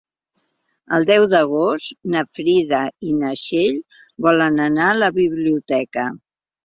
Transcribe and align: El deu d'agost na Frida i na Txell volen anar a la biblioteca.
El 0.97 1.03
deu 1.09 1.25
d'agost 1.33 1.93
na 2.15 2.23
Frida 2.37 2.79
i 3.09 3.13
na 3.19 3.35
Txell 3.43 3.77
volen 4.29 4.59
anar 4.69 4.89
a 4.95 5.01
la 5.05 5.11
biblioteca. 5.19 6.09